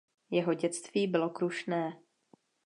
[0.29, 1.97] Jeho dětství bylo krušné.